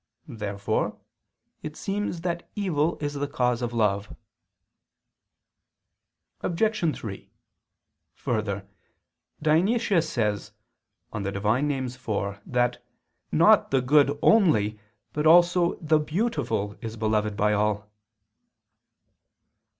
[0.27, 0.99] Therefore
[1.61, 4.11] it seems that evil is the cause of love.
[6.41, 6.95] Obj.
[6.97, 7.29] 3:
[8.15, 8.67] Further,
[9.43, 10.53] Dionysius says
[11.13, 11.43] (Div.
[11.43, 11.69] Nom.
[11.71, 12.83] iv) that
[13.31, 14.79] not "the good" only
[15.13, 17.87] but also "the beautiful is beloved by all."